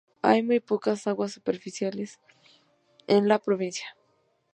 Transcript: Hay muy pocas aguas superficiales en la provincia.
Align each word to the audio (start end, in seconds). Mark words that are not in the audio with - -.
Hay 0.23 0.41
muy 0.41 0.59
pocas 0.59 1.05
aguas 1.05 1.31
superficiales 1.33 2.19
en 3.05 3.27
la 3.27 3.37
provincia. 3.37 3.95